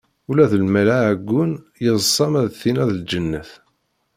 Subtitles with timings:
[0.29, 1.51] Ula d lmal aɛeggun
[1.83, 3.49] yeḍṣa ma d tinna i d lǧennet.